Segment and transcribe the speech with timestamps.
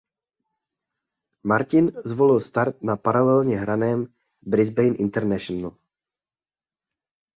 [1.49, 5.77] Martin zvolil start na paralelně hraném Brisbane International.